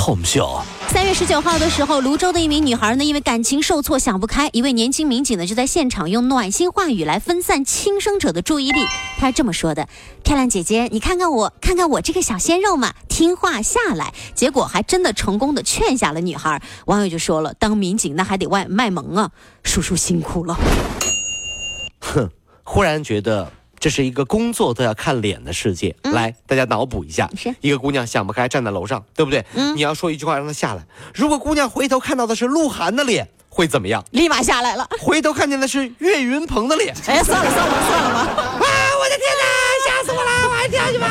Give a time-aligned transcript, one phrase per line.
[0.00, 0.58] Tom 秀。
[0.88, 8.80] 三月十九号的时候，泸州的一名女孩呢，因为感情受挫想不开，一位年轻民警呢就在现场用暖心话语来分散轻生者的注意力。
[9.18, 9.86] 他是这么说的
[10.24, 16.62] ：“漂亮姐姐，你看看我，看看我这个小鲜肉嘛，听话下来。”结果还真的成功的劝下了女孩。
[16.86, 19.30] 网友就说了：“当民警那还得外卖萌啊，
[19.62, 20.58] 叔叔辛苦了。”
[22.00, 22.30] 哼，
[22.64, 23.52] 忽然觉得。
[23.80, 25.96] 这是一个工作都要看脸的世界。
[26.02, 27.28] 来，大家脑补一下：
[27.62, 29.42] 一个姑娘想不开，站在楼上，对不对？
[29.54, 29.74] 嗯。
[29.74, 30.84] 你要说一句话让她下来。
[31.14, 34.04] 如果姑娘回头看到的是鹿晗的脸，会怎么样？
[34.10, 34.86] 立马下来了。
[35.00, 36.94] 回头看见的是岳云鹏的脸。
[37.06, 38.20] 哎，算了算了算了吧。
[38.60, 38.68] 啊！
[39.00, 39.44] 我的天哪，
[39.86, 40.30] 吓死我了！
[40.46, 41.08] 我还跳去吧。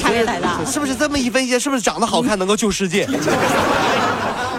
[0.00, 0.64] 差别太大。
[0.64, 1.58] 是不是这么一分析？
[1.60, 3.06] 是不是长得好看能够救世界？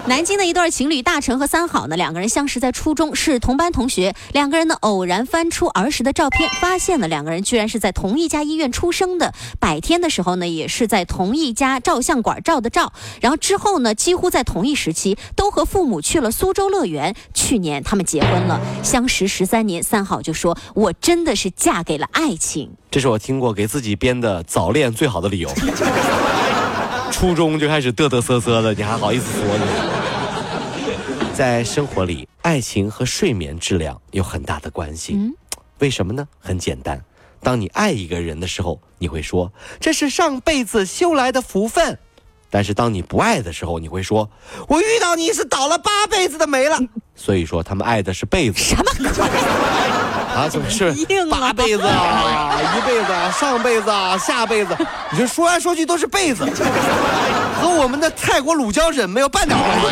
[0.06, 4.14] 南京的一对情侣大成和三好呢，两个人相识在初中，是同班同学。
[4.32, 9.32] 两个人呢偶然翻出儿时的照片，发现了两个人居然是在同一家医院出生的。
[9.58, 12.92] 百天的时候呢，也是在同一家照相馆照的照。
[13.22, 17.16] 然后之后呢，几乎在同一时期，都和父母去了苏州乐园。
[17.32, 25.50] 去年他们结婚了，相识十三年，三好就说：“我真的是嫁给了爱情。”这是我听过给自己编的早恋最好的理由。
[27.10, 29.66] 初中就开始嘚嘚瑟瑟的，你还好意思说呢？
[31.34, 35.14] 在生活里，爱情和睡眠质量有很大的关系。
[35.14, 35.34] 嗯，
[35.78, 36.28] 为什么呢？
[36.38, 37.02] 很简单，
[37.40, 41.96] 当你爱一个人的时候，你会说这是上辈子修来的福分；
[42.50, 44.30] 但是当你不爱的时候，你会说
[44.68, 46.78] 我遇到你是倒了八辈子的霉了。
[47.16, 48.58] 所以说，他们爱的是被子。
[48.62, 49.28] 什么鬼？
[50.34, 50.92] 啊，怎么是
[51.30, 54.76] 八辈子啊，一辈子，啊，上辈子，啊，下辈子，
[55.10, 56.44] 你这说来说去都是辈子，
[57.60, 59.86] 和我们的泰国乳胶枕没有半点关系。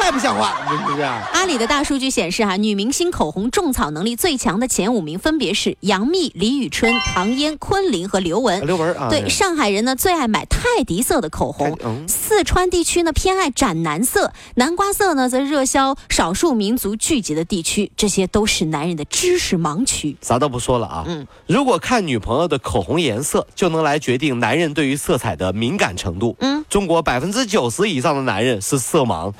[0.00, 1.02] 太不像话，是不是？
[1.02, 8.66] 阿里的大数据显示，哈，女明星口红种草能力最强的前五名分别是杨幂、李宇春、唐嫣、昆凌和刘雯。
[8.66, 11.78] 刘雯啊，对，上海人呢最爱买泰迪色的口红，
[12.08, 20.16] 四川地区呢偏爱斩男色，南瓜色呢则热销少数民族聚集的地区，这些都是男人的知识盲区。
[20.22, 29.32] 啥都不说了啊，嗯，如果看女朋友的口红颜色就能来决定男人对于色彩的敏感程度，嗯，中国百分之九十以上的男人是色盲。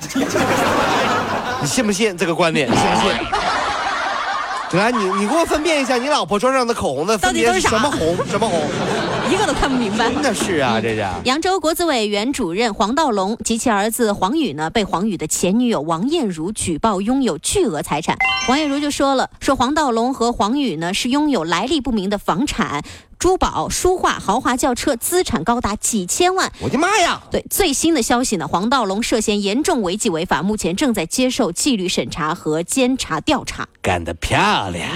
[1.61, 2.69] 你信不信这个观点？
[2.69, 3.11] 你信不信？
[4.79, 8.15] 来，你你给我分辨一下，你老婆桌上的口红的分别是什么红？
[8.25, 8.61] 什么红？
[9.29, 10.09] 一个都看不明白。
[10.09, 11.05] 真的是啊，这是。
[11.25, 18.17] 扬州国资委原主任黄道龙及其儿子黄宇呢，被黄宇的前女友王艳茹举报拥有巨额财产。
[18.47, 22.81] 王艳茹就说了，说黄道龙和黄宇呢是拥有来历不明的房产。
[23.21, 26.51] 珠宝、书画、豪华轿车，资产高达几千万。
[26.57, 27.21] 我的妈呀！
[27.29, 33.67] 对最新的消息呢，黄道龙涉嫌严重违纪违法，目前正在接受纪律审查和监察调查。
[33.79, 34.89] 干得漂亮！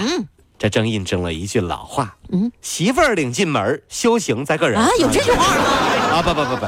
[0.58, 4.82] 这正印证了一句老话：嗯，媳妇儿领进门，修行在个人。
[4.82, 5.64] 啊，有这句话吗？
[6.16, 6.66] 啊，不不不不，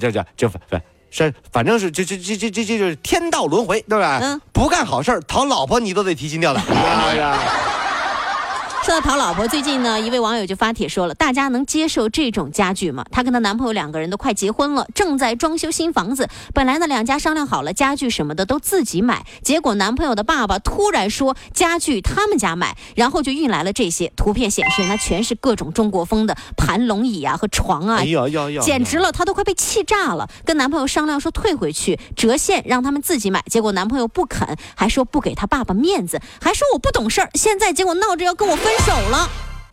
[0.00, 0.76] 这这这不不
[1.12, 4.18] 是，反正是这这这这这这就是天道轮回，对吧？
[4.20, 6.64] 嗯，不干好事讨老婆你都得提心吊胆。
[8.88, 16.26] 说到讨老婆，最近呢，一位网友就发帖说了：“大家能接受这种家具吗？”她跟她男朋友两个人都快结婚了，正在装修新房子。
[16.54, 28.02] 本来呢，两家商量好了家具什么的都自己买，结果男朋友的爸爸突然说家具他们家买，然后就运来了这些图片显示，那全是各种中国风的盘龙椅啊和床啊，
[28.62, 30.30] 简直了，她都快被气炸了。
[30.46, 37.28] 跟男朋友商量说退回去折现，让他们自己买，结果男朋友不肯，还说不给他爸爸面子，还说我不懂事儿。
[37.34, 38.77] 现在结果闹着要跟我分。
[38.78, 39.28] 手了，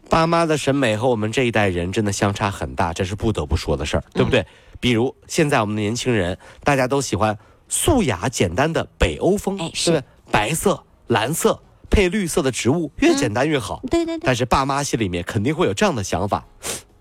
[0.09, 4.45] 爸妈的审美和我们这一代人真的相差很大，这是不得不说的事儿，对不对？
[4.79, 10.03] 比如现在我们的年轻人，大家都喜欢素雅简单的北欧风，对不对？
[10.31, 13.81] 白色、蓝色配绿色的植物，越简单越好。
[13.89, 14.25] 对对对。
[14.25, 16.45] 但是爸妈心里面肯定会有这样的想法：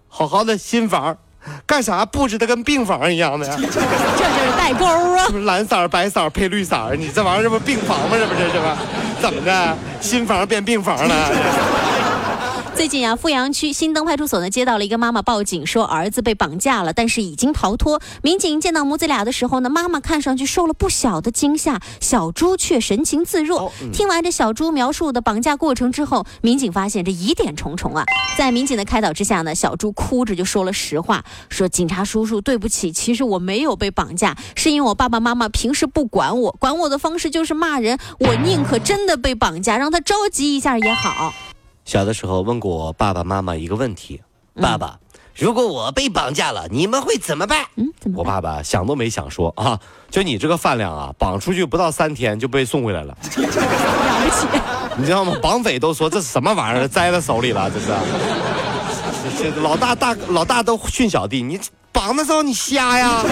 [0.08, 1.18] 好好的新房，
[1.66, 3.56] 干啥布置的跟病房一样的呀？
[3.58, 5.28] 这就是代沟啊！
[5.44, 8.16] 蓝色、白色配绿色，你这玩意儿这不病房吗？
[8.16, 8.78] 这不是是吧？
[9.20, 9.76] 怎么的？
[10.00, 11.30] 新房变病房了？
[12.84, 18.02] 最近啊，富阳区新登派出所呢接到了一个妈妈报警，说儿子被绑架了，但是已经逃脱。
[18.20, 23.72] 民警见到母子俩的时候呢，妈妈看上去受了不小的惊吓，小猪却神情自若。
[23.94, 28.04] 听完这小猪描述的绑架过程之后，民警发现这疑点重重啊。
[28.36, 41.32] 在民警的开导之下呢，小猪哭着就说了实话，说警察叔叔对不起，其实我没有被绑架，是因为我爸爸妈妈平时不管我，管我的方式就是骂人，我宁可真的被绑架，让他着急一下也好。
[41.84, 44.22] 小的时候问过我爸爸妈妈一个问题：
[44.60, 44.98] 爸爸，
[45.34, 47.64] 如果我被绑架了，你们会怎么办？
[47.76, 48.18] 嗯，怎么？
[48.18, 49.78] 我爸爸想都没想说啊，
[50.10, 54.46] 就你这个饭量啊，绑出去不到三天就被送回来了，了不起。
[54.96, 55.34] 你知道吗？
[55.42, 57.86] 绑匪都说这是什么玩意儿，栽在手里了，这是。
[59.38, 61.60] 这这老大大老大都训小弟，你
[61.92, 63.22] 绑的时候你瞎呀？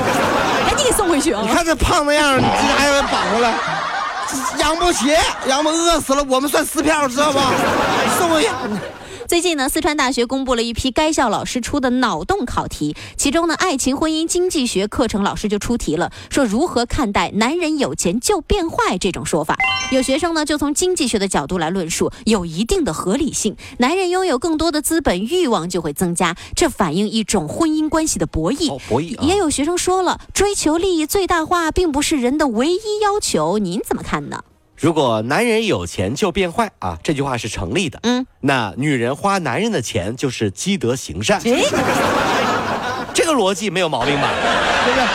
[0.66, 1.48] 赶紧给送回去啊你！
[1.48, 3.54] 看这胖那样，你这还要绑回来？
[4.58, 5.10] 养不起，
[5.46, 7.52] 养不饿死了，我们算撕票，知道吗？
[9.28, 19.56] 最近呢，四川大学公布了一批该校老师出的脑洞考题，其中呢，爱情、婚姻、经济学课程老师就出题了，说如何看待“男人有钱就变坏”这种说法。
[19.90, 23.56] 有学生呢，就从经济学的角度来论述，有一定的合理性。
[23.78, 28.70] 男人拥有更多的资本，欲望就会增加，这反映一种婚姻关系的博弈。
[28.70, 34.44] 哦，博弈啊也有学生说了，追求利益最大化并不是人的唯一要求，您怎么看呢？
[34.82, 38.00] 如果男人有钱就变坏啊，这句话是成立的。
[38.02, 41.62] 嗯，那女人花男人的钱就是积德行善，诶，
[43.14, 44.28] 这个逻辑没有毛病吧？
[44.84, 45.06] 对不对？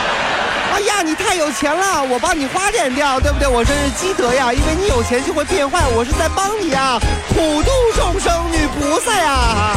[0.72, 3.46] 哎呀，你太有钱了，我帮你花点掉，对不对？
[3.46, 6.98] 我这是积德呀，因为你有钱就会变坏，我是在帮你啊，
[7.28, 9.76] 普度众生，女菩萨呀。